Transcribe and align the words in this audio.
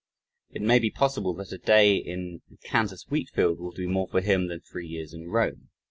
It 0.49 0.63
may 0.63 0.79
be 0.79 0.89
possible 0.89 1.35
that 1.35 1.51
a 1.51 1.59
day 1.59 1.95
in 1.95 2.41
a 2.51 2.57
"Kansas 2.67 3.05
wheat 3.11 3.29
field" 3.35 3.59
will 3.59 3.69
do 3.69 3.87
more 3.87 4.07
for 4.07 4.19
him 4.21 4.47
than 4.47 4.61
three 4.61 4.87
years 4.87 5.13
in 5.13 5.27
Rome. 5.27 5.69